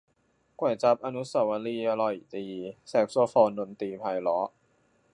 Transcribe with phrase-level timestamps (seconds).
[0.59, 2.47] ก๋วยจั๊บอนุเสาวรีย์อร่อยดี
[2.89, 4.47] แซกโซโฟนดนตรีไพเราะ